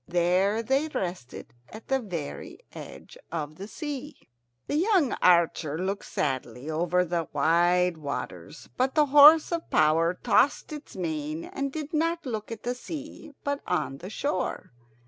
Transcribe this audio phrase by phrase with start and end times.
[0.07, 4.15] There they rested, at the very edge of the sea.
[4.65, 10.73] The young archer looked sadly over the wide waters, but the horse of power tossed
[10.73, 14.71] its mane and did not look at the sea, but on the shore.